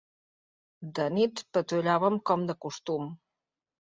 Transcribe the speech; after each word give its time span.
De 0.99 1.05
nits 1.17 1.43
patrullàvem 1.57 2.17
com 2.29 2.47
de 2.53 2.57
costum 2.67 3.05